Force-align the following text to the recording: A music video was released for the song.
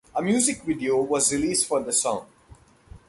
A 0.15 0.19
music 0.19 0.63
video 0.63 0.99
was 1.03 1.31
released 1.31 1.67
for 1.67 1.79
the 1.83 1.93
song. 1.93 2.25